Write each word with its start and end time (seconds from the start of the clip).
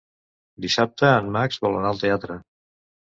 Dissabte 0.63 1.09
en 1.17 1.29
Max 1.35 1.59
vol 1.65 1.77
anar 1.81 1.91
al 1.91 2.01
teatre. 2.05 2.39